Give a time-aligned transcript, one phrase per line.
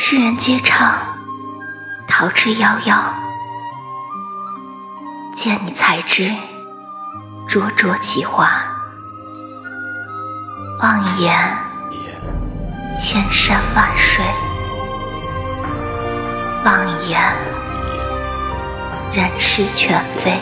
[0.00, 0.92] 世人皆唱
[2.08, 2.94] 《桃之夭夭》，
[5.34, 6.32] 见你才知
[7.48, 8.48] 灼灼其华，
[10.80, 11.36] 望眼
[12.96, 14.24] 千山万水，
[16.64, 17.20] 望眼
[19.12, 20.40] 人世全非。